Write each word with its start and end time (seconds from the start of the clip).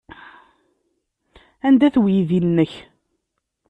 Anda-t 1.67 1.95
weydi-nnek? 2.01 2.73